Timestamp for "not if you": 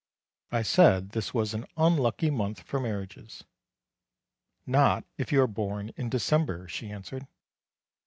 4.65-5.39